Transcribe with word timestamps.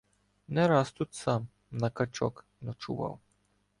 Не 0.57 0.65
раз 0.69 0.91
тут 0.91 1.13
сам 1.13 1.47
"на 1.71 1.89
качок" 1.91 2.45
ночував. 2.61 3.19